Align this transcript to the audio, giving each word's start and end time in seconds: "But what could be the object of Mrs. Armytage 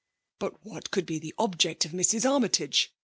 "But 0.39 0.65
what 0.65 0.89
could 0.89 1.05
be 1.05 1.19
the 1.19 1.35
object 1.37 1.85
of 1.85 1.91
Mrs. 1.91 2.27
Armytage 2.27 2.91